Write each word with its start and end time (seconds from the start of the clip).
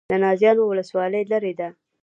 د 0.09 0.13
نازیانو 0.23 0.63
ولسوالۍ 0.71 1.23
لیرې 1.31 1.53
ده 1.59 1.69